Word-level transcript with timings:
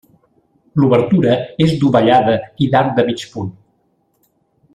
L'obertura 0.83 1.35
és 1.67 1.75
dovellada 1.83 2.33
i 2.67 2.71
d'arc 2.73 2.93
de 3.01 3.07
mig 3.11 3.27
punt. 3.35 3.55